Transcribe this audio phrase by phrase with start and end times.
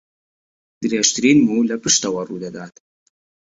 [0.81, 2.75] درێژترین موو لە پشتەوە ڕوو دەدات